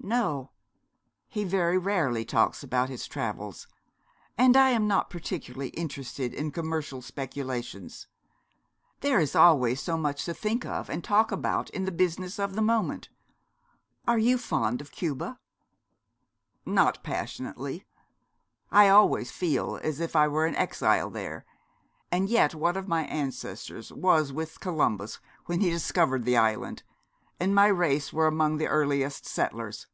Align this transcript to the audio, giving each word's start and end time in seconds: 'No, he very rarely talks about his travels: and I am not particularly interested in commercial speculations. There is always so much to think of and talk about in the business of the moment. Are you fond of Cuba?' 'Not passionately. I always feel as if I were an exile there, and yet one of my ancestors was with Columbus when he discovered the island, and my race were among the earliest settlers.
'No, 0.00 0.52
he 1.26 1.44
very 1.44 1.76
rarely 1.76 2.24
talks 2.24 2.62
about 2.62 2.88
his 2.88 3.06
travels: 3.06 3.66
and 4.38 4.56
I 4.56 4.70
am 4.70 4.86
not 4.86 5.10
particularly 5.10 5.68
interested 5.70 6.32
in 6.32 6.50
commercial 6.50 7.02
speculations. 7.02 8.06
There 9.00 9.18
is 9.20 9.36
always 9.36 9.82
so 9.82 9.98
much 9.98 10.24
to 10.24 10.32
think 10.32 10.64
of 10.64 10.88
and 10.88 11.04
talk 11.04 11.30
about 11.30 11.68
in 11.70 11.84
the 11.84 11.92
business 11.92 12.38
of 12.38 12.54
the 12.54 12.62
moment. 12.62 13.10
Are 14.06 14.18
you 14.20 14.38
fond 14.38 14.80
of 14.80 14.92
Cuba?' 14.92 15.40
'Not 16.64 17.02
passionately. 17.02 17.84
I 18.70 18.88
always 18.88 19.30
feel 19.30 19.78
as 19.82 20.00
if 20.00 20.16
I 20.16 20.26
were 20.26 20.46
an 20.46 20.56
exile 20.56 21.10
there, 21.10 21.44
and 22.10 22.30
yet 22.30 22.54
one 22.54 22.76
of 22.78 22.88
my 22.88 23.04
ancestors 23.06 23.92
was 23.92 24.32
with 24.32 24.60
Columbus 24.60 25.18
when 25.44 25.60
he 25.60 25.68
discovered 25.68 26.24
the 26.24 26.36
island, 26.38 26.82
and 27.40 27.54
my 27.54 27.66
race 27.66 28.10
were 28.12 28.26
among 28.26 28.56
the 28.56 28.66
earliest 28.66 29.24
settlers. 29.26 29.86